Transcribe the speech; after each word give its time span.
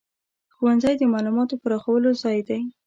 ښوونځی 0.55 0.93
د 0.97 1.03
معلوماتو 1.13 1.55
پراخولو 1.63 2.09
ځای 2.21 2.39
دی. 2.49 2.61